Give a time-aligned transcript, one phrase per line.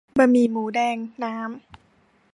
[0.17, 1.47] บะหมี่หมูแดง น้ำ